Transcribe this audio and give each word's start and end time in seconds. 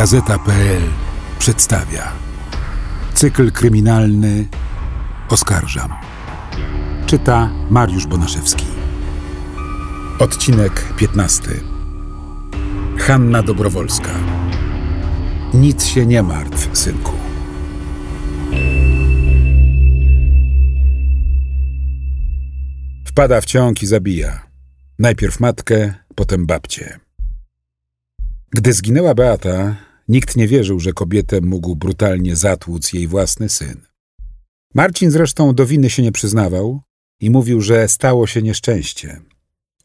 Gazeta.pl 0.00 0.82
przedstawia 1.38 2.12
cykl 3.14 3.52
kryminalny 3.52 4.48
Oskarżam. 5.28 5.90
Czyta 7.06 7.50
Mariusz 7.70 8.06
Bonaszewski. 8.06 8.64
Odcinek 10.18 10.94
15. 10.96 11.42
Hanna 12.98 13.42
Dobrowolska. 13.42 14.10
Nic 15.54 15.84
się 15.84 16.06
nie 16.06 16.22
martw, 16.22 16.78
synku. 16.78 17.12
Wpada 23.04 23.40
w 23.40 23.44
ciąg 23.44 23.82
i 23.82 23.86
zabija. 23.86 24.46
Najpierw 24.98 25.40
matkę, 25.40 25.94
potem 26.14 26.46
babcię. 26.46 26.98
Gdy 28.50 28.72
zginęła 28.72 29.14
Beata, 29.14 29.89
nikt 30.10 30.36
nie 30.36 30.48
wierzył, 30.48 30.80
że 30.80 30.92
kobietę 30.92 31.40
mógł 31.40 31.76
brutalnie 31.76 32.36
zatłuc 32.36 32.92
jej 32.92 33.06
własny 33.06 33.48
syn. 33.48 33.80
Marcin 34.74 35.10
zresztą 35.10 35.54
do 35.54 35.66
winy 35.66 35.90
się 35.90 36.02
nie 36.02 36.12
przyznawał 36.12 36.80
i 37.20 37.30
mówił, 37.30 37.60
że 37.60 37.88
stało 37.88 38.26
się 38.26 38.42
nieszczęście. 38.42 39.20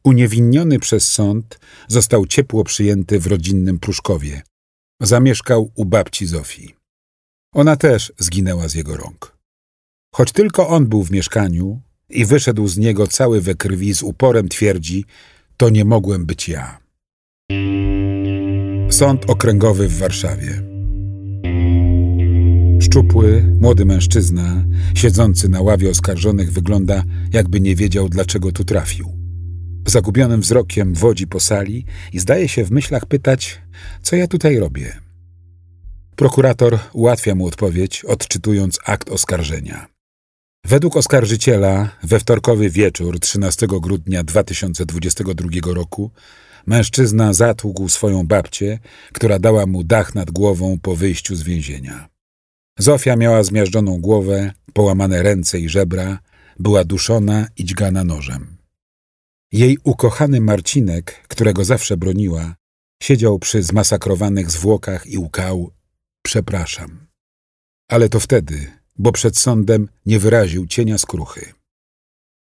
Uniewinniony 0.04 0.80
przez 0.80 1.08
sąd, 1.08 1.60
został 1.88 2.26
ciepło 2.26 2.64
przyjęty 2.64 3.20
w 3.20 3.28
rodzinnym 3.28 3.80
Pruszkowie. 3.80 4.42
Zamieszkał 5.02 5.72
u 5.76 5.86
babci 5.86 6.26
Zofii. 6.26 6.76
Ona 7.54 7.76
też 7.76 8.14
zginęła 8.20 8.68
z 8.68 8.74
jego 8.74 8.98
rąk. 8.98 9.38
Choć 10.16 10.32
tylko 10.32 10.68
on 10.68 10.88
był 10.88 11.04
w 11.04 11.12
mieszkaniu 11.12 11.82
i 12.10 12.26
wyszedł 12.26 12.68
z 12.68 12.78
niego 12.78 13.08
cały 13.08 13.42
we 13.42 13.56
krwi, 13.56 13.94
z 13.94 14.04
uporem 14.04 14.50
twierdzi, 14.50 15.06
to 15.58 15.70
nie 15.70 15.86
mogłem 15.86 16.26
być 16.26 16.50
ja. 16.50 16.80
Sąd 18.90 19.30
Okręgowy 19.30 19.88
w 19.88 19.98
Warszawie. 19.98 20.62
Szczupły, 22.82 23.56
młody 23.60 23.86
mężczyzna, 23.86 24.66
siedzący 24.96 25.50
na 25.50 25.62
ławie 25.62 25.90
oskarżonych, 25.90 26.52
wygląda, 26.52 27.04
jakby 27.34 27.60
nie 27.60 27.76
wiedział, 27.76 28.10
dlaczego 28.10 28.52
tu 28.52 28.64
trafił. 28.64 29.10
Zagubionym 29.88 30.42
wzrokiem 30.42 30.94
wodzi 30.94 31.28
po 31.28 31.40
sali 31.40 31.86
i 32.14 32.20
zdaje 32.20 32.48
się 32.48 32.64
w 32.64 32.72
myślach 32.72 33.06
pytać, 33.06 33.62
co 34.02 34.16
ja 34.16 34.28
tutaj 34.28 34.60
robię. 34.60 34.94
Prokurator 36.16 36.80
ułatwia 36.94 37.36
mu 37.36 37.48
odpowiedź, 37.48 38.06
odczytując 38.06 38.80
akt 38.86 39.10
oskarżenia. 39.10 39.88
Według 40.66 40.98
oskarżyciela 40.98 41.90
we 42.04 42.20
wtorkowy 42.20 42.70
wieczór 42.70 43.20
13 43.20 43.68
grudnia 43.68 44.24
2022 44.24 45.74
roku 45.74 46.12
mężczyzna 46.68 47.34
zatłukł 47.34 47.90
swoją 47.90 48.28
babcię, 48.28 48.80
która 49.14 49.40
dała 49.40 49.66
mu 49.66 49.84
dach 49.84 50.16
nad 50.16 50.32
głową 50.32 50.80
po 50.82 50.96
wyjściu 50.96 51.36
z 51.36 51.44
więzienia. 51.44 52.10
Zofia 52.80 53.16
miała 53.16 53.44
zmiażdżoną 53.44 54.02
głowę, 54.02 54.54
połamane 54.74 55.24
ręce 55.24 55.60
i 55.60 55.70
żebra, 55.70 56.20
była 56.60 56.84
duszona 56.84 57.48
i 57.58 57.66
dźgana 57.66 58.04
nożem. 58.04 58.58
Jej 59.52 59.78
ukochany 59.84 60.42
Marcinek, 60.42 61.28
którego 61.28 61.66
zawsze 61.66 61.98
broniła, 61.98 62.56
siedział 63.04 63.40
przy 63.40 63.64
zmasakrowanych 63.64 64.52
zwłokach 64.52 65.08
i 65.08 65.18
łkał 65.18 65.72
przepraszam. 66.26 67.08
Ale 67.90 68.10
to 68.10 68.20
wtedy, 68.20 68.72
bo 68.98 69.12
przed 69.12 69.38
sądem 69.38 69.90
nie 70.06 70.20
wyraził 70.20 70.68
cienia 70.68 70.98
skruchy. 70.98 71.54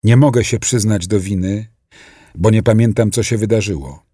Nie 0.04 0.16
mogę 0.16 0.44
się 0.44 0.58
przyznać 0.58 1.06
do 1.06 1.20
winy, 1.20 1.66
bo 2.34 2.50
nie 2.50 2.62
pamiętam, 2.62 3.10
co 3.10 3.22
się 3.22 3.38
wydarzyło. 3.38 4.07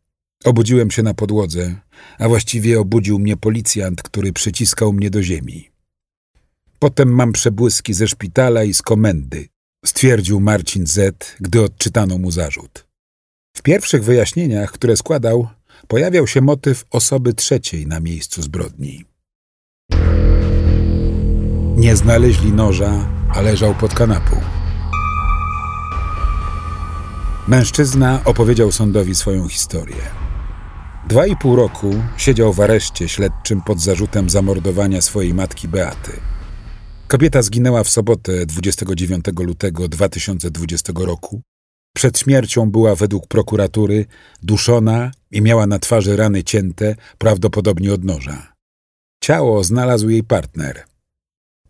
Obudziłem 0.44 0.90
się 0.90 1.02
na 1.02 1.14
podłodze, 1.14 1.74
a 2.18 2.28
właściwie 2.28 2.80
obudził 2.80 3.18
mnie 3.18 3.36
policjant, 3.36 4.02
który 4.02 4.32
przyciskał 4.32 4.92
mnie 4.92 5.10
do 5.10 5.22
ziemi. 5.22 5.70
Potem 6.78 7.08
mam 7.08 7.32
przebłyski 7.32 7.94
ze 7.94 8.08
szpitala 8.08 8.64
i 8.64 8.74
z 8.74 8.82
komendy, 8.82 9.48
stwierdził 9.84 10.40
Marcin 10.40 10.86
Z., 10.86 11.36
gdy 11.40 11.62
odczytano 11.62 12.18
mu 12.18 12.30
zarzut. 12.30 12.86
W 13.56 13.62
pierwszych 13.62 14.04
wyjaśnieniach, 14.04 14.72
które 14.72 14.96
składał, 14.96 15.48
pojawiał 15.88 16.26
się 16.26 16.40
motyw 16.40 16.84
osoby 16.90 17.34
trzeciej 17.34 17.86
na 17.86 18.00
miejscu 18.00 18.42
zbrodni. 18.42 19.04
Nie 21.76 21.96
znaleźli 21.96 22.52
noża, 22.52 23.08
a 23.34 23.40
leżał 23.40 23.74
pod 23.74 23.94
kanapą. 23.94 24.40
Mężczyzna 27.48 28.20
opowiedział 28.24 28.72
sądowi 28.72 29.14
swoją 29.14 29.48
historię. 29.48 30.23
Dwa 31.08 31.26
i 31.26 31.36
pół 31.36 31.56
roku 31.56 31.94
siedział 32.16 32.52
w 32.52 32.60
areszcie 32.60 33.08
śledczym 33.08 33.62
pod 33.62 33.80
zarzutem 33.80 34.30
zamordowania 34.30 35.00
swojej 35.00 35.34
matki 35.34 35.68
Beaty. 35.68 36.12
Kobieta 37.08 37.42
zginęła 37.42 37.84
w 37.84 37.88
sobotę 37.88 38.46
29 38.46 39.24
lutego 39.40 39.88
2020 39.88 40.92
roku. 40.96 41.42
Przed 41.96 42.18
śmiercią 42.18 42.70
była 42.70 42.94
według 42.94 43.26
prokuratury 43.26 44.06
duszona 44.42 45.10
i 45.30 45.42
miała 45.42 45.66
na 45.66 45.78
twarzy 45.78 46.16
rany 46.16 46.44
cięte, 46.44 46.96
prawdopodobnie 47.18 47.92
od 47.92 48.04
noża. 48.04 48.52
Ciało 49.20 49.64
znalazł 49.64 50.08
jej 50.08 50.24
partner. 50.24 50.84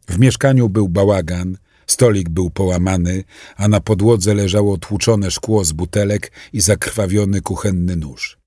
W 0.09 0.19
mieszkaniu 0.19 0.69
był 0.69 0.89
bałagan, 0.89 1.59
stolik 1.87 2.29
był 2.29 2.51
połamany, 2.51 3.25
a 3.57 3.69
na 3.69 3.81
podłodze 3.81 4.35
leżało 4.35 4.79
tłuczone 4.79 5.31
szkło 5.31 5.65
z 5.65 5.73
butelek 5.73 6.33
i 6.53 6.61
zakrwawiony 6.61 7.41
kuchenny 7.41 7.97
nóż. 7.97 8.44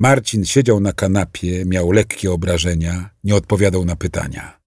Marcin 0.00 0.44
siedział 0.44 0.80
na 0.80 0.92
kanapie, 0.92 1.64
miał 1.64 1.92
lekkie 1.92 2.32
obrażenia, 2.32 3.10
nie 3.24 3.34
odpowiadał 3.34 3.84
na 3.84 3.96
pytania. 3.96 4.60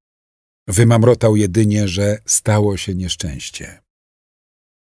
Wymamrotał 0.67 1.35
jedynie, 1.35 1.87
że 1.87 2.17
stało 2.25 2.77
się 2.77 2.95
nieszczęście. 2.95 3.81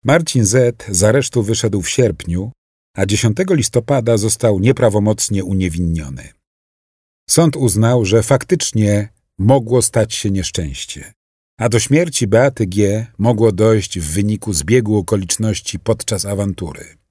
Marcin 0.04 0.46
Z. 0.46 0.86
z 0.90 1.04
aresztu 1.04 1.44
wyszedł 1.44 1.82
w 1.82 1.90
sierpniu, 1.90 2.52
a 2.98 3.06
10 3.06 3.38
listopada 3.50 4.18
został 4.18 4.60
nieprawomocnie 4.60 5.44
uniewinniony. 5.44 6.30
Sąd 7.30 7.56
uznał, 7.56 8.06
że 8.06 8.24
faktycznie 8.24 9.10
mogło 9.38 9.82
stać 9.82 10.14
się 10.14 10.32
nieszczęście, 10.32 11.14
a 11.60 11.70
do 11.70 11.80
śmierci 11.80 12.28
Beaty 12.28 12.68
G. 12.68 13.06
mogło 13.18 13.52
dojść 13.52 14.00
w 14.00 14.12
wyniku 14.14 14.54
zbiegu 14.54 14.98
okoliczności 14.98 15.80
podczas 15.80 16.26
awantury. 16.26 17.03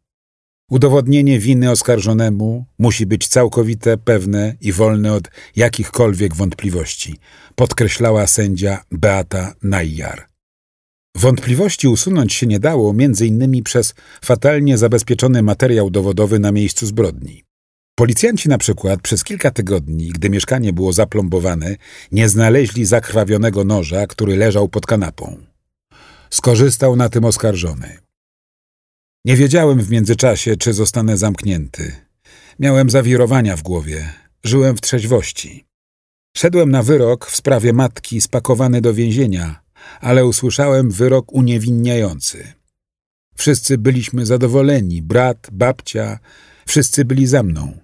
Udowodnienie 0.73 1.39
winy 1.39 1.71
oskarżonemu 1.71 2.65
musi 2.79 3.07
być 3.07 3.29
całkowite, 3.29 3.97
pewne 3.99 4.57
i 4.61 4.73
wolne 4.73 5.13
od 5.13 5.31
jakichkolwiek 5.57 6.35
wątpliwości, 6.35 7.19
podkreślała 7.55 8.27
sędzia 8.27 8.85
Beata 8.93 9.55
Najjar. 9.63 10.27
Wątpliwości 11.17 11.89
usunąć 11.89 12.33
się 12.33 12.47
nie 12.47 12.61
dało 12.61 12.95
innymi 13.25 13.63
przez 13.63 13.95
fatalnie 14.25 14.79
zabezpieczony 14.79 15.43
materiał 15.43 15.91
dowodowy 15.91 16.39
na 16.39 16.53
miejscu 16.53 16.87
zbrodni. 16.87 17.45
Policjanci 17.95 18.49
na 18.49 18.59
przykład 18.59 19.01
przez 19.01 19.25
kilka 19.25 19.51
tygodni, 19.51 20.09
gdy 20.09 20.31
mieszkanie 20.31 20.73
było 20.73 20.93
zaplombowane, 20.93 21.77
nie 22.13 22.29
znaleźli 22.29 22.85
zakrwawionego 22.85 23.65
noża, 23.65 24.07
który 24.07 24.37
leżał 24.37 24.69
pod 24.69 24.87
kanapą. 24.87 25.37
Skorzystał 26.31 26.97
na 26.97 27.09
tym 27.09 27.25
oskarżony. 27.25 28.02
Nie 29.25 29.37
wiedziałem 29.37 29.81
w 29.81 29.91
międzyczasie, 29.91 30.57
czy 30.57 30.73
zostanę 30.73 31.17
zamknięty. 31.17 31.93
Miałem 32.59 32.91
zawirowania 32.91 33.57
w 33.57 33.63
głowie. 33.63 34.13
Żyłem 34.45 34.77
w 34.77 34.81
trzeźwości. 34.81 35.65
Szedłem 36.37 36.71
na 36.71 36.83
wyrok 36.83 37.27
w 37.27 37.37
sprawie 37.37 37.73
matki 37.73 38.21
spakowany 38.21 38.81
do 38.81 38.95
więzienia, 38.95 39.63
ale 40.01 40.27
usłyszałem 40.27 40.91
wyrok 40.91 41.33
uniewinniający. 41.33 42.53
Wszyscy 43.37 43.79
byliśmy 43.79 44.27
zadowoleni, 44.27 45.03
brat, 45.03 45.49
babcia, 45.53 46.19
wszyscy 46.67 47.05
byli 47.05 47.27
za 47.27 47.43
mną. 47.43 47.79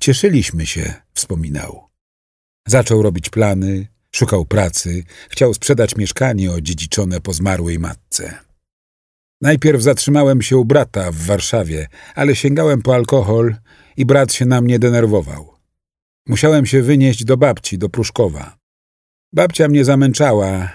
Cieszyliśmy 0.00 0.66
się, 0.66 0.94
wspominał. 1.14 1.88
Zaczął 2.68 3.02
robić 3.02 3.30
plany, 3.30 3.86
szukał 4.12 4.44
pracy, 4.44 5.04
chciał 5.28 5.54
sprzedać 5.54 5.96
mieszkanie 5.96 6.52
odziedziczone 6.52 7.20
po 7.20 7.32
zmarłej 7.32 7.78
matce. 7.78 8.49
Najpierw 9.40 9.82
zatrzymałem 9.82 10.42
się 10.42 10.56
u 10.56 10.64
brata 10.64 11.12
w 11.12 11.16
Warszawie, 11.16 11.86
ale 12.14 12.36
sięgałem 12.36 12.82
po 12.82 12.94
alkohol 12.94 13.56
i 13.96 14.06
brat 14.06 14.32
się 14.32 14.46
na 14.46 14.60
mnie 14.60 14.78
denerwował. 14.78 15.54
Musiałem 16.28 16.66
się 16.66 16.82
wynieść 16.82 17.24
do 17.24 17.36
babci, 17.36 17.78
do 17.78 17.88
Pruszkowa. 17.88 18.56
Babcia 19.32 19.68
mnie 19.68 19.84
zamęczała, 19.84 20.72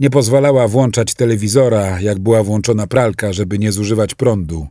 nie 0.00 0.10
pozwalała 0.10 0.68
włączać 0.68 1.14
telewizora, 1.14 2.00
jak 2.00 2.18
była 2.18 2.42
włączona 2.42 2.86
pralka, 2.86 3.32
żeby 3.32 3.58
nie 3.58 3.72
zużywać 3.72 4.14
prądu. 4.14 4.66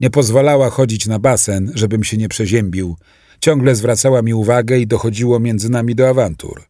Nie 0.00 0.10
pozwalała 0.10 0.70
chodzić 0.70 1.06
na 1.06 1.18
basen, 1.18 1.72
żebym 1.74 2.04
się 2.04 2.16
nie 2.16 2.28
przeziębił. 2.28 2.96
Ciągle 3.40 3.74
zwracała 3.74 4.22
mi 4.22 4.34
uwagę 4.34 4.78
i 4.78 4.86
dochodziło 4.86 5.40
między 5.40 5.68
nami 5.68 5.94
do 5.94 6.08
awantur. 6.08 6.64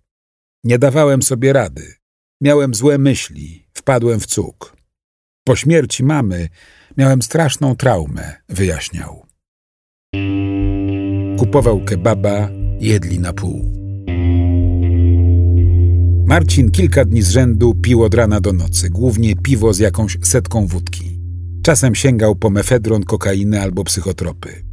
Nie 0.64 0.78
dawałem 0.78 1.22
sobie 1.22 1.52
rady. 1.52 1.94
Miałem 2.40 2.74
złe 2.74 2.98
myśli, 2.98 3.66
wpadłem 3.74 4.20
w 4.20 4.26
cuk. 4.26 4.81
Po 5.44 5.56
śmierci 5.56 6.04
mamy 6.04 6.48
miałem 6.96 7.22
straszną 7.22 7.76
traumę, 7.76 8.32
wyjaśniał. 8.48 9.26
Kupował 11.38 11.84
kebaba, 11.84 12.48
jedli 12.80 13.20
na 13.20 13.32
pół. 13.32 13.72
Marcin 16.26 16.70
kilka 16.70 17.04
dni 17.04 17.22
z 17.22 17.30
rzędu 17.30 17.74
pił 17.74 18.02
od 18.02 18.14
rana 18.14 18.40
do 18.40 18.52
nocy, 18.52 18.90
głównie 18.90 19.36
piwo 19.36 19.72
z 19.72 19.78
jakąś 19.78 20.18
setką 20.22 20.66
wódki. 20.66 21.20
Czasem 21.62 21.94
sięgał 21.94 22.36
po 22.36 22.50
mefedron, 22.50 23.04
kokainę 23.04 23.62
albo 23.62 23.84
psychotropy. 23.84 24.64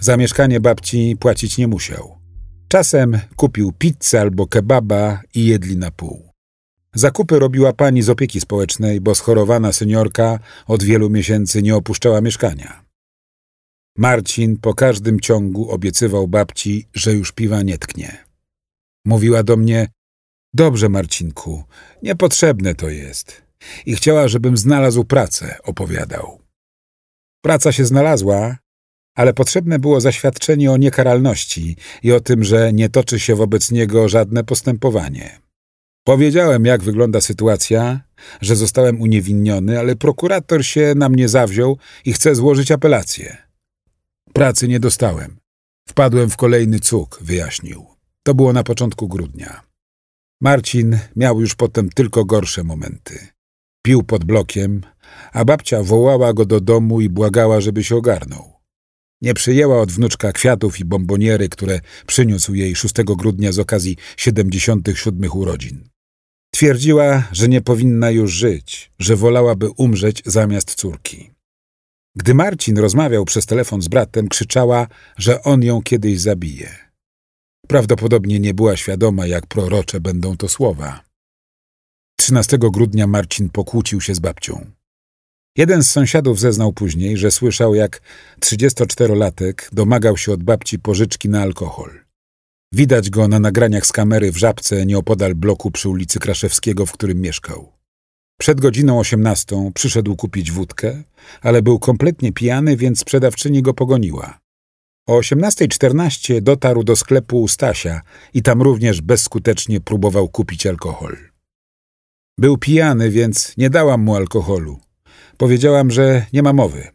Za 0.00 0.16
mieszkanie 0.16 0.60
babci 0.60 1.16
płacić 1.20 1.58
nie 1.58 1.68
musiał. 1.68 2.18
Czasem 2.68 3.18
kupił 3.36 3.72
pizzę 3.72 4.20
albo 4.20 4.46
kebaba 4.46 5.20
i 5.34 5.46
jedli 5.46 5.76
na 5.76 5.90
pół. 5.90 6.25
Zakupy 6.96 7.38
robiła 7.38 7.72
pani 7.72 8.02
z 8.02 8.08
opieki 8.08 8.40
społecznej, 8.40 9.00
bo 9.00 9.14
schorowana 9.14 9.72
seniorka 9.72 10.38
od 10.66 10.82
wielu 10.82 11.10
miesięcy 11.10 11.62
nie 11.62 11.76
opuszczała 11.76 12.20
mieszkania. 12.20 12.84
Marcin 13.98 14.56
po 14.56 14.74
każdym 14.74 15.20
ciągu 15.20 15.70
obiecywał 15.70 16.28
babci, 16.28 16.88
że 16.94 17.12
już 17.12 17.32
piwa 17.32 17.62
nie 17.62 17.78
tknie. 17.78 18.24
Mówiła 19.04 19.42
do 19.42 19.56
mnie: 19.56 19.88
Dobrze, 20.54 20.88
Marcinku, 20.88 21.64
niepotrzebne 22.02 22.74
to 22.74 22.88
jest. 22.88 23.42
I 23.86 23.96
chciała, 23.96 24.28
żebym 24.28 24.56
znalazł 24.56 25.04
pracę, 25.04 25.56
opowiadał. 25.62 26.40
Praca 27.44 27.72
się 27.72 27.84
znalazła, 27.84 28.58
ale 29.14 29.34
potrzebne 29.34 29.78
było 29.78 30.00
zaświadczenie 30.00 30.72
o 30.72 30.76
niekaralności 30.76 31.76
i 32.02 32.12
o 32.12 32.20
tym, 32.20 32.44
że 32.44 32.72
nie 32.72 32.88
toczy 32.88 33.20
się 33.20 33.34
wobec 33.34 33.70
niego 33.70 34.08
żadne 34.08 34.44
postępowanie. 34.44 35.45
Powiedziałem, 36.06 36.64
jak 36.64 36.82
wygląda 36.82 37.20
sytuacja, 37.20 38.00
że 38.40 38.56
zostałem 38.56 39.00
uniewinniony, 39.00 39.78
ale 39.78 39.96
prokurator 39.96 40.64
się 40.64 40.94
na 40.96 41.08
mnie 41.08 41.28
zawziął 41.28 41.78
i 42.04 42.12
chce 42.12 42.34
złożyć 42.34 42.72
apelację. 42.72 43.36
Pracy 44.32 44.68
nie 44.68 44.80
dostałem. 44.80 45.36
Wpadłem 45.88 46.30
w 46.30 46.36
kolejny 46.36 46.80
cuk, 46.80 47.18
wyjaśnił. 47.22 47.86
To 48.22 48.34
było 48.34 48.52
na 48.52 48.62
początku 48.62 49.08
grudnia. 49.08 49.62
Marcin 50.40 50.98
miał 51.16 51.40
już 51.40 51.54
potem 51.54 51.90
tylko 51.90 52.24
gorsze 52.24 52.64
momenty. 52.64 53.26
Pił 53.82 54.02
pod 54.02 54.24
blokiem, 54.24 54.80
a 55.32 55.44
babcia 55.44 55.82
wołała 55.82 56.32
go 56.32 56.44
do 56.44 56.60
domu 56.60 57.00
i 57.00 57.08
błagała, 57.08 57.60
żeby 57.60 57.84
się 57.84 57.96
ogarnął. 57.96 58.52
Nie 59.22 59.34
przyjęła 59.34 59.80
od 59.80 59.92
wnuczka 59.92 60.32
kwiatów 60.32 60.80
i 60.80 60.84
bomboniery, 60.84 61.48
które 61.48 61.80
przyniósł 62.06 62.54
jej 62.54 62.76
6 62.76 62.94
grudnia 63.02 63.52
z 63.52 63.58
okazji 63.58 63.96
77 64.16 65.30
urodzin. 65.32 65.95
Twierdziła, 66.56 67.28
że 67.32 67.48
nie 67.48 67.60
powinna 67.60 68.10
już 68.10 68.32
żyć, 68.32 68.92
że 68.98 69.16
wolałaby 69.16 69.70
umrzeć 69.70 70.22
zamiast 70.26 70.74
córki. 70.74 71.30
Gdy 72.16 72.34
Marcin 72.34 72.78
rozmawiał 72.78 73.24
przez 73.24 73.46
telefon 73.46 73.82
z 73.82 73.88
bratem, 73.88 74.28
krzyczała, 74.28 74.86
że 75.16 75.42
on 75.42 75.62
ją 75.62 75.82
kiedyś 75.82 76.20
zabije. 76.20 76.76
Prawdopodobnie 77.68 78.40
nie 78.40 78.54
była 78.54 78.76
świadoma, 78.76 79.26
jak 79.26 79.46
prorocze 79.46 80.00
będą 80.00 80.36
to 80.36 80.48
słowa. 80.48 81.04
13 82.18 82.58
grudnia 82.58 83.06
Marcin 83.06 83.48
pokłócił 83.48 84.00
się 84.00 84.14
z 84.14 84.18
babcią. 84.18 84.70
Jeden 85.56 85.82
z 85.82 85.90
sąsiadów 85.90 86.40
zeznał 86.40 86.72
później, 86.72 87.16
że 87.16 87.30
słyszał, 87.30 87.74
jak 87.74 88.00
34-latek 88.40 89.54
domagał 89.72 90.16
się 90.16 90.32
od 90.32 90.42
babci 90.42 90.78
pożyczki 90.78 91.28
na 91.28 91.42
alkohol. 91.42 92.05
Widać 92.72 93.10
go 93.10 93.28
na 93.28 93.38
nagraniach 93.38 93.86
z 93.86 93.92
kamery 93.92 94.32
w 94.32 94.36
Żabce 94.36 94.86
nieopodal 94.86 95.34
bloku 95.34 95.70
przy 95.70 95.88
ulicy 95.88 96.18
Kraszewskiego, 96.18 96.86
w 96.86 96.92
którym 96.92 97.20
mieszkał. 97.20 97.72
Przed 98.38 98.60
godziną 98.60 98.98
18 98.98 99.70
przyszedł 99.74 100.16
kupić 100.16 100.52
wódkę, 100.52 101.02
ale 101.40 101.62
był 101.62 101.78
kompletnie 101.78 102.32
pijany, 102.32 102.76
więc 102.76 103.00
sprzedawczyni 103.00 103.62
go 103.62 103.74
pogoniła. 103.74 104.38
O 105.08 105.20
18.14 105.20 106.40
dotarł 106.40 106.84
do 106.84 106.96
sklepu 106.96 107.42
u 107.42 107.48
Stasia 107.48 108.00
i 108.34 108.42
tam 108.42 108.62
również 108.62 109.00
bezskutecznie 109.00 109.80
próbował 109.80 110.28
kupić 110.28 110.66
alkohol. 110.66 111.16
Był 112.38 112.58
pijany, 112.58 113.10
więc 113.10 113.56
nie 113.56 113.70
dałam 113.70 114.02
mu 114.02 114.16
alkoholu. 114.16 114.80
Powiedziałam, 115.36 115.90
że 115.90 116.26
nie 116.32 116.42
ma 116.42 116.52
mowy. 116.52 116.88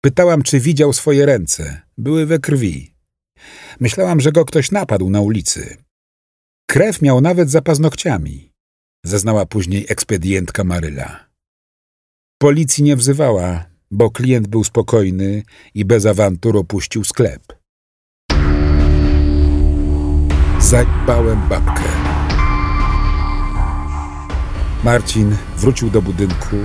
Pytałam, 0.00 0.42
czy 0.42 0.60
widział 0.60 0.92
swoje 0.92 1.26
ręce. 1.26 1.80
Były 1.98 2.26
we 2.26 2.38
krwi. 2.38 2.97
Myślałam, 3.80 4.20
że 4.20 4.32
go 4.32 4.44
ktoś 4.44 4.70
napadł 4.70 5.10
na 5.10 5.20
ulicy. 5.20 5.76
Krew 6.70 7.02
miał 7.02 7.20
nawet 7.20 7.50
za 7.50 7.62
paznokciami, 7.62 8.52
zeznała 9.04 9.46
później 9.46 9.86
ekspedientka 9.88 10.64
Maryla. 10.64 11.28
Policji 12.38 12.84
nie 12.84 12.96
wzywała, 12.96 13.64
bo 13.90 14.10
klient 14.10 14.48
był 14.48 14.64
spokojny 14.64 15.42
i 15.74 15.84
bez 15.84 16.06
awantur 16.06 16.56
opuścił 16.56 17.04
sklep. 17.04 17.42
Zajbałem 20.60 21.48
babkę. 21.48 21.82
Marcin 24.84 25.36
wrócił 25.56 25.90
do 25.90 26.02
budynku, 26.02 26.56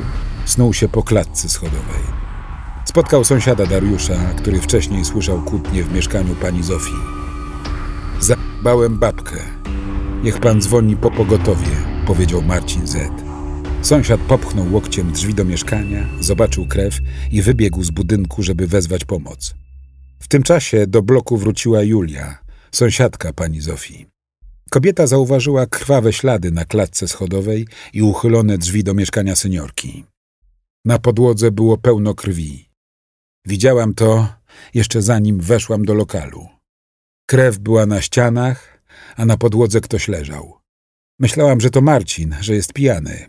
snuł 0.46 0.74
się 0.74 0.90
po 0.90 1.04
klatce 1.04 1.50
schodowej. 1.50 2.23
Spotkał 2.94 3.24
sąsiada 3.24 3.66
Dariusza, 3.66 4.34
który 4.38 4.62
wcześniej 4.62 5.06
słyszał 5.06 5.42
kłótnie 5.42 5.84
w 5.84 5.94
mieszkaniu 5.94 6.36
pani 6.36 6.64
Zofii. 6.64 6.96
Zajbałem 8.20 9.00
babkę. 9.00 9.36
Niech 10.24 10.40
pan 10.40 10.62
dzwoni 10.62 10.98
po 10.98 11.12
pogotowie, 11.12 11.72
powiedział 12.08 12.42
Marcin 12.42 12.88
Z. 12.88 13.12
Sąsiad 13.82 14.20
popchnął 14.22 14.74
łokciem 14.74 15.12
drzwi 15.12 15.34
do 15.34 15.46
mieszkania, 15.46 16.08
zobaczył 16.20 16.68
krew 16.68 17.00
i 17.32 17.42
wybiegł 17.42 17.84
z 17.84 17.92
budynku, 17.92 18.44
żeby 18.44 18.68
wezwać 18.68 19.06
pomoc. 19.06 19.56
W 20.20 20.28
tym 20.28 20.44
czasie 20.44 20.88
do 20.88 21.02
bloku 21.02 21.38
wróciła 21.38 21.84
Julia, 21.84 22.38
sąsiadka 22.72 23.34
pani 23.34 23.62
Zofii. 23.62 24.06
Kobieta 24.70 25.08
zauważyła 25.08 25.66
krwawe 25.66 26.14
ślady 26.14 26.52
na 26.52 26.66
klatce 26.66 27.08
schodowej 27.08 27.68
i 27.94 28.02
uchylone 28.02 28.58
drzwi 28.58 28.84
do 28.84 28.94
mieszkania 28.94 29.36
seniorki. 29.36 30.04
Na 30.86 31.00
podłodze 31.00 31.52
było 31.52 31.78
pełno 31.78 32.14
krwi. 32.14 32.63
Widziałam 33.48 33.94
to 33.94 34.28
jeszcze 34.74 35.02
zanim 35.02 35.40
weszłam 35.40 35.86
do 35.86 35.94
lokalu. 35.94 36.48
Krew 37.30 37.60
była 37.60 37.86
na 37.86 38.02
ścianach, 38.02 38.84
a 39.16 39.26
na 39.26 39.38
podłodze 39.38 39.82
ktoś 39.82 40.08
leżał. 40.08 40.60
Myślałam, 41.20 41.62
że 41.62 41.70
to 41.70 41.82
Marcin, 41.82 42.36
że 42.42 42.56
jest 42.56 42.74
pijany. 42.74 43.28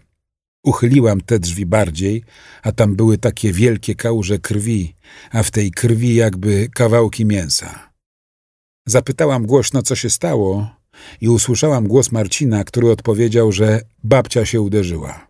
Uchyliłam 0.64 1.20
te 1.20 1.38
drzwi 1.38 1.66
bardziej, 1.66 2.24
a 2.62 2.72
tam 2.72 2.96
były 2.96 3.18
takie 3.18 3.52
wielkie 3.52 3.94
kałuże 3.94 4.38
krwi, 4.38 4.94
a 5.30 5.42
w 5.42 5.50
tej 5.50 5.70
krwi 5.70 6.14
jakby 6.14 6.68
kawałki 6.74 7.24
mięsa. 7.24 7.92
Zapytałam 8.86 9.46
głośno, 9.46 9.82
co 9.82 9.96
się 9.96 10.10
stało 10.10 10.70
i 11.20 11.28
usłyszałam 11.28 11.88
głos 11.88 12.12
Marcina, 12.12 12.64
który 12.64 12.90
odpowiedział, 12.90 13.52
że 13.52 13.80
babcia 14.04 14.46
się 14.46 14.60
uderzyła. 14.60 15.26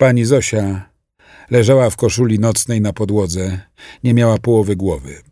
Pani 0.00 0.24
Zosia 0.24 0.91
leżała 1.52 1.90
w 1.90 1.96
koszuli 1.96 2.38
nocnej 2.38 2.80
na 2.80 2.92
podłodze, 2.92 3.60
nie 4.04 4.14
miała 4.14 4.38
połowy 4.38 4.76
głowy. 4.76 5.22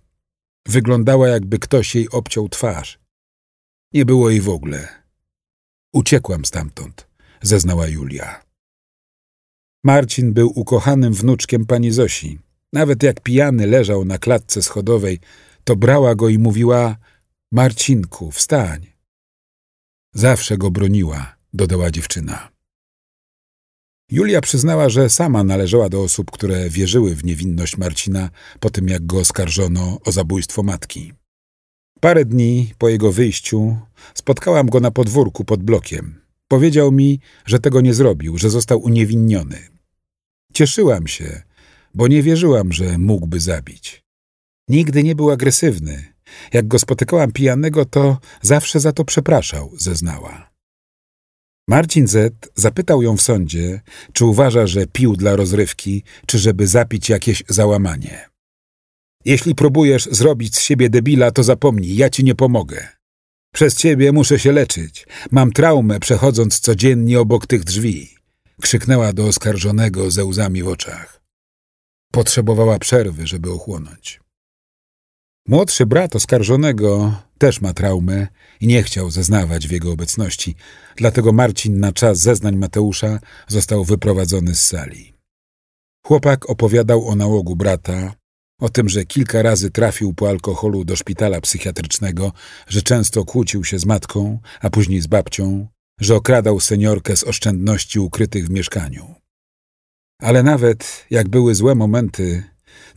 Wyglądała, 0.66 1.28
jakby 1.28 1.58
ktoś 1.58 1.94
jej 1.94 2.10
obciął 2.10 2.48
twarz. 2.48 2.98
Nie 3.92 4.04
było 4.04 4.30
jej 4.30 4.40
w 4.40 4.48
ogóle. 4.48 4.88
Uciekłam 5.92 6.44
stamtąd, 6.44 7.06
zeznała 7.42 7.86
Julia. 7.86 8.44
Marcin 9.84 10.32
był 10.32 10.52
ukochanym 10.54 11.12
wnuczkiem 11.12 11.66
pani 11.66 11.90
Zosi. 11.90 12.38
Nawet 12.72 13.02
jak 13.02 13.20
pijany 13.20 13.66
leżał 13.66 14.04
na 14.04 14.18
klatce 14.18 14.62
schodowej, 14.62 15.20
to 15.64 15.76
brała 15.76 16.14
go 16.14 16.28
i 16.28 16.38
mówiła– 16.38 16.96
Marcinku, 17.52 18.30
wstań. 18.30 18.86
Zawsze 20.14 20.58
go 20.58 20.70
broniła, 20.70 21.36
dodała 21.52 21.90
dziewczyna. 21.90 22.59
Julia 24.10 24.40
przyznała, 24.40 24.88
że 24.88 25.10
sama 25.10 25.44
należała 25.44 25.88
do 25.88 26.02
osób, 26.02 26.30
które 26.30 26.70
wierzyły 26.70 27.14
w 27.14 27.24
niewinność 27.24 27.78
Marcina 27.78 28.30
po 28.60 28.70
tym, 28.70 28.88
jak 28.88 29.06
go 29.06 29.18
oskarżono 29.18 29.98
o 30.04 30.12
zabójstwo 30.12 30.62
matki. 30.62 31.12
Parę 32.00 32.24
dni 32.24 32.72
po 32.78 32.88
jego 32.88 33.12
wyjściu 33.12 33.76
spotkałam 34.14 34.66
go 34.66 34.80
na 34.80 34.90
podwórku 34.90 35.44
pod 35.44 35.62
blokiem. 35.62 36.20
Powiedział 36.48 36.92
mi, 36.92 37.20
że 37.46 37.58
tego 37.58 37.80
nie 37.80 37.94
zrobił, 37.94 38.38
że 38.38 38.50
został 38.50 38.80
uniewinniony. 38.82 39.68
Cieszyłam 40.52 41.06
się, 41.06 41.42
bo 41.94 42.08
nie 42.08 42.22
wierzyłam, 42.22 42.72
że 42.72 42.98
mógłby 42.98 43.40
zabić. 43.40 44.04
Nigdy 44.68 45.02
nie 45.02 45.14
był 45.14 45.30
agresywny. 45.30 46.14
Jak 46.52 46.68
go 46.68 46.78
spotykałam 46.78 47.32
pijanego, 47.32 47.84
to 47.84 48.18
zawsze 48.42 48.80
za 48.80 48.92
to 48.92 49.04
przepraszał, 49.04 49.72
zeznała. 49.76 50.49
Marcin 51.68 52.06
Z. 52.06 52.50
zapytał 52.54 53.02
ją 53.02 53.16
w 53.16 53.22
sądzie, 53.22 53.80
czy 54.12 54.24
uważa, 54.24 54.66
że 54.66 54.86
pił 54.86 55.16
dla 55.16 55.36
rozrywki, 55.36 56.02
czy 56.26 56.38
żeby 56.38 56.66
zapić 56.66 57.08
jakieś 57.08 57.42
załamanie. 57.48 58.28
Jeśli 59.24 59.54
próbujesz 59.54 60.08
zrobić 60.10 60.56
z 60.56 60.60
siebie 60.60 60.90
debila, 60.90 61.30
to 61.30 61.42
zapomnij, 61.42 61.96
ja 61.96 62.10
ci 62.10 62.24
nie 62.24 62.34
pomogę. 62.34 62.88
Przez 63.54 63.76
ciebie 63.76 64.12
muszę 64.12 64.38
się 64.38 64.52
leczyć. 64.52 65.06
Mam 65.30 65.52
traumę 65.52 66.00
przechodząc 66.00 66.60
codziennie 66.60 67.20
obok 67.20 67.46
tych 67.46 67.64
drzwi. 67.64 68.08
Krzyknęła 68.62 69.12
do 69.12 69.26
oskarżonego 69.26 70.10
ze 70.10 70.24
łzami 70.24 70.62
w 70.62 70.68
oczach. 70.68 71.22
Potrzebowała 72.12 72.78
przerwy, 72.78 73.26
żeby 73.26 73.52
ochłonąć. 73.52 74.20
Młodszy 75.50 75.86
brat 75.86 76.16
oskarżonego 76.16 77.14
też 77.38 77.60
ma 77.60 77.72
traumę 77.72 78.26
i 78.60 78.66
nie 78.66 78.82
chciał 78.82 79.10
zeznawać 79.10 79.68
w 79.68 79.70
jego 79.70 79.92
obecności, 79.92 80.54
dlatego 80.96 81.32
Marcin 81.32 81.80
na 81.80 81.92
czas 81.92 82.18
zeznań 82.18 82.56
Mateusza 82.56 83.18
został 83.48 83.84
wyprowadzony 83.84 84.54
z 84.54 84.66
sali. 84.66 85.12
Chłopak 86.06 86.50
opowiadał 86.50 87.08
o 87.08 87.14
nałogu 87.16 87.56
brata, 87.56 88.14
o 88.60 88.68
tym, 88.68 88.88
że 88.88 89.04
kilka 89.04 89.42
razy 89.42 89.70
trafił 89.70 90.14
po 90.14 90.28
alkoholu 90.28 90.84
do 90.84 90.96
szpitala 90.96 91.40
psychiatrycznego, 91.40 92.32
że 92.68 92.82
często 92.82 93.24
kłócił 93.24 93.64
się 93.64 93.78
z 93.78 93.86
matką, 93.86 94.38
a 94.60 94.70
później 94.70 95.00
z 95.00 95.06
babcią, 95.06 95.68
że 96.00 96.14
okradał 96.14 96.60
seniorkę 96.60 97.16
z 97.16 97.24
oszczędności 97.24 98.00
ukrytych 98.00 98.46
w 98.46 98.50
mieszkaniu. 98.50 99.14
Ale 100.18 100.42
nawet 100.42 101.06
jak 101.10 101.28
były 101.28 101.54
złe 101.54 101.74
momenty, 101.74 102.42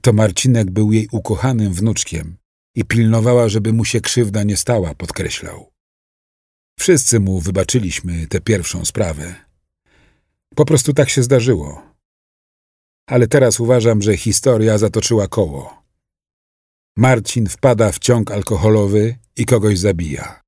to 0.02 0.14
Marcinek 0.14 0.72
był 0.72 0.92
jej 0.92 1.08
ukochanym 1.12 1.74
wnuczkiem 1.74 2.43
i 2.76 2.86
pilnowała, 2.86 3.50
żeby 3.50 3.74
mu 3.74 3.86
się 3.86 4.02
krzywda 4.02 4.44
nie 4.44 4.58
stała, 4.58 4.96
podkreślał. 4.96 5.72
Wszyscy 6.80 7.20
mu 7.20 7.40
wybaczyliśmy 7.40 8.28
tę 8.28 8.42
pierwszą 8.42 8.86
sprawę. 8.86 9.36
Po 10.56 10.66
prostu 10.66 10.94
tak 10.94 11.10
się 11.10 11.24
zdarzyło. 11.24 11.94
Ale 13.10 13.28
teraz 13.28 13.60
uważam, 13.60 14.02
że 14.02 14.18
historia 14.18 14.78
zatoczyła 14.78 15.28
koło. 15.28 15.84
Marcin 16.98 17.50
wpada 17.50 17.92
w 17.92 18.00
ciąg 18.00 18.32
alkoholowy 18.32 19.16
i 19.36 19.46
kogoś 19.46 19.80
zabija. 19.80 20.42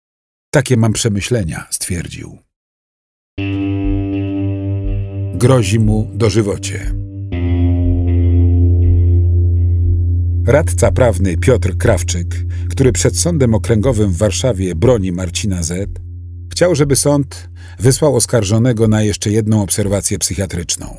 Takie 0.54 0.78
mam 0.78 0.94
przemyślenia, 0.94 1.68
stwierdził. 1.72 2.38
Grozi 5.36 5.80
mu 5.80 6.12
dożywocie. 6.14 7.05
Radca 10.48 10.92
prawny 10.92 11.38
Piotr 11.38 11.78
Krawczyk, 11.78 12.28
który 12.70 12.92
przed 12.92 13.20
sądem 13.20 13.54
okręgowym 13.54 14.12
w 14.12 14.18
Warszawie 14.18 14.76
broni 14.76 15.12
Marcina 15.12 15.64
Z., 15.64 16.00
chciał, 16.52 16.76
żeby 16.76 16.96
sąd 16.96 17.50
wysłał 17.80 18.16
oskarżonego 18.16 18.88
na 18.88 19.02
jeszcze 19.02 19.32
jedną 19.32 19.62
obserwację 19.62 20.20
psychiatryczną. 20.20 20.98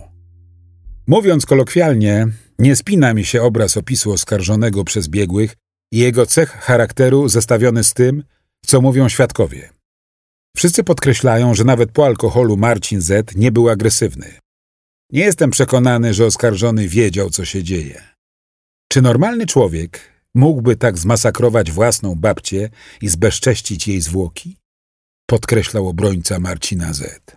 Mówiąc 1.06 1.46
kolokwialnie, 1.46 2.28
nie 2.58 2.76
spina 2.76 3.14
mi 3.14 3.24
się 3.24 3.42
obraz 3.42 3.76
opisu 3.76 4.12
oskarżonego 4.12 4.84
przez 4.84 5.08
biegłych 5.08 5.54
i 5.92 5.98
jego 5.98 6.26
cech 6.26 6.50
charakteru 6.50 7.28
zestawiony 7.28 7.84
z 7.84 7.94
tym, 7.94 8.22
co 8.66 8.80
mówią 8.80 9.08
świadkowie. 9.08 9.70
Wszyscy 10.56 10.84
podkreślają, 10.84 11.54
że 11.54 11.64
nawet 11.64 11.92
po 11.92 12.06
alkoholu 12.06 12.56
Marcin 12.56 13.00
Z 13.00 13.36
nie 13.36 13.52
był 13.52 13.68
agresywny. 13.68 14.34
Nie 15.12 15.22
jestem 15.22 15.50
przekonany, 15.50 16.14
że 16.14 16.26
oskarżony 16.26 16.88
wiedział, 16.88 17.30
co 17.30 17.44
się 17.44 17.62
dzieje. 17.62 18.15
Czy 18.88 19.02
normalny 19.02 19.46
człowiek 19.46 20.00
mógłby 20.34 20.76
tak 20.76 20.98
zmasakrować 20.98 21.70
własną 21.70 22.14
babcię 22.14 22.70
i 23.02 23.08
zbezcześcić 23.08 23.88
jej 23.88 24.00
zwłoki? 24.00 24.56
Podkreślał 25.26 25.88
obrońca 25.88 26.38
Marcina 26.38 26.92
Z. 26.92 27.36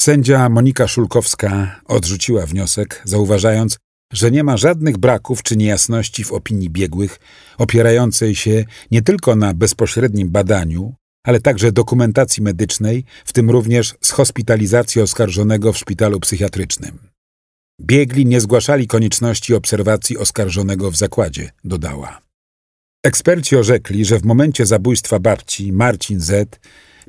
Sędzia 0.00 0.48
Monika 0.48 0.88
Szulkowska 0.88 1.80
odrzuciła 1.84 2.46
wniosek, 2.46 3.02
zauważając, 3.04 3.78
że 4.12 4.30
nie 4.30 4.44
ma 4.44 4.56
żadnych 4.56 4.98
braków 4.98 5.42
czy 5.42 5.56
niejasności 5.56 6.24
w 6.24 6.32
opinii 6.32 6.70
biegłych, 6.70 7.20
opierającej 7.58 8.34
się 8.34 8.64
nie 8.90 9.02
tylko 9.02 9.36
na 9.36 9.54
bezpośrednim 9.54 10.30
badaniu, 10.30 10.94
ale 11.26 11.40
także 11.40 11.72
dokumentacji 11.72 12.42
medycznej, 12.42 13.04
w 13.24 13.32
tym 13.32 13.50
również 13.50 13.94
z 14.00 14.10
hospitalizacji 14.10 15.02
oskarżonego 15.02 15.72
w 15.72 15.78
szpitalu 15.78 16.20
psychiatrycznym. 16.20 16.98
Biegli 17.80 18.26
nie 18.26 18.40
zgłaszali 18.40 18.86
konieczności 18.86 19.54
obserwacji 19.54 20.18
oskarżonego 20.18 20.90
w 20.90 20.96
zakładzie, 20.96 21.50
dodała. 21.64 22.20
Eksperci 23.04 23.56
orzekli, 23.56 24.04
że 24.04 24.18
w 24.18 24.24
momencie 24.24 24.66
zabójstwa 24.66 25.18
babci 25.18 25.72
Marcin 25.72 26.20
Z 26.20 26.60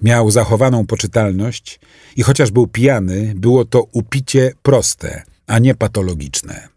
miał 0.01 0.31
zachowaną 0.31 0.85
poczytalność 0.85 1.79
i 2.15 2.23
chociaż 2.23 2.51
był 2.51 2.67
pijany, 2.67 3.33
było 3.35 3.65
to 3.65 3.83
upicie 3.91 4.53
proste, 4.61 5.23
a 5.47 5.59
nie 5.59 5.75
patologiczne. 5.75 6.67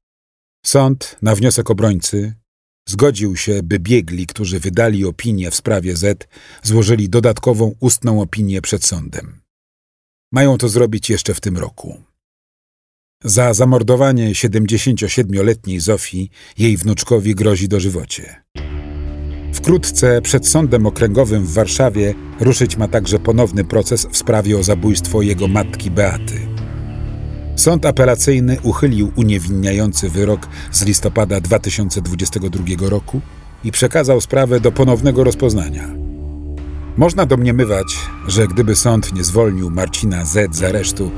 Sąd, 0.67 1.17
na 1.23 1.35
wniosek 1.35 1.71
obrońcy, 1.71 2.35
zgodził 2.89 3.37
się, 3.37 3.63
by 3.63 3.79
biegli, 3.79 4.27
którzy 4.27 4.61
wydali 4.61 5.05
opinię 5.05 5.51
w 5.51 5.55
sprawie 5.55 5.97
Z, 5.97 6.29
złożyli 6.63 7.09
dodatkową 7.09 7.75
ustną 7.81 8.21
opinię 8.21 8.63
przed 8.63 8.85
sądem. 8.85 9.41
Mają 10.33 10.59
to 10.59 10.69
zrobić 10.69 11.11
jeszcze 11.11 11.35
w 11.35 11.41
tym 11.41 11.59
roku. 11.59 12.03
Za 13.25 13.55
zamordowanie 13.55 14.33
77-letniej 14.33 15.81
Zofii 15.81 16.31
jej 16.59 16.77
wnuczkowi 16.77 17.35
grozi 17.35 17.69
dożywocie. 17.69 18.43
Wkrótce 19.53 20.23
przed 20.23 20.47
sądem 20.47 20.87
okręgowym 20.87 21.47
w 21.47 21.53
Warszawie 21.53 22.15
ruszyć 22.41 22.77
ma 22.77 22.89
także 22.89 23.19
ponowny 23.19 23.65
proces 23.65 24.07
w 24.11 24.17
sprawie 24.17 24.59
o 24.59 24.63
zabójstwo 24.63 25.23
jego 25.23 25.49
matki 25.49 25.91
Beaty. 25.91 26.41
Sąd 27.57 27.87
apelacyjny 27.87 28.57
uchylił 28.63 29.13
uniewinniający 29.17 30.09
wyrok 30.09 30.49
z 30.73 30.85
listopada 30.85 31.41
2022 31.41 32.65
roku 32.89 33.21
i 33.65 33.73
przekazał 33.73 34.21
sprawę 34.21 34.61
do 34.61 34.73
ponownego 34.73 35.25
rozpoznania. 35.25 35.95
Można 36.97 37.27
domniemywać, 37.27 37.97
że 38.27 38.49
gdyby 38.49 38.77
sąd 38.77 39.13
nie 39.13 39.25
zwolnił 39.25 39.71
Marcina 39.71 40.25
Z 40.25 40.57
z 40.57 40.63
aresztu, 40.63 41.11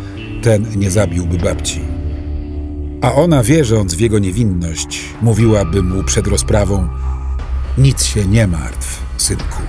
ten 0.45 0.79
nie 0.79 0.91
zabiłby 0.91 1.39
babci. 1.39 1.81
A 3.03 3.13
ona, 3.13 3.43
wierząc 3.43 3.95
w 3.95 4.01
jego 4.01 4.19
niewinność, 4.19 5.01
mówiłaby 5.23 5.83
mu 5.83 6.03
przed 6.03 6.27
rozprawą: 6.27 6.89
Nic 7.79 8.05
się 8.05 8.27
nie 8.27 8.47
martw, 8.47 9.03
synku. 9.17 9.63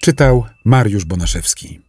Czytał 0.00 0.44
Mariusz 0.64 1.04
Bonaszewski. 1.04 1.83